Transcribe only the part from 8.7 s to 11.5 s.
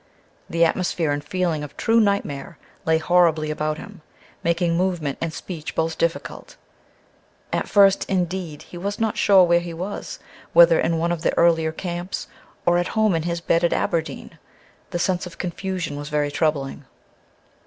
was not sure where he was whether in one of the